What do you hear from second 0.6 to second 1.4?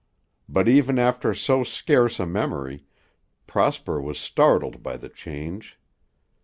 even after